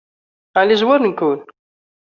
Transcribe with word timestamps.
Ɛni 0.59 0.75
zwaren-ken? 0.81 1.39